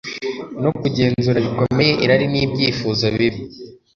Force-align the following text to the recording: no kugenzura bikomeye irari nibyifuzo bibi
no 0.63 0.71
kugenzura 0.79 1.39
bikomeye 1.45 1.93
irari 2.03 2.25
nibyifuzo 2.33 3.05
bibi 3.15 3.41